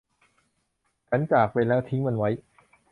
[1.09, 2.29] ฉันจากไปแล้วทิ้งมันไว้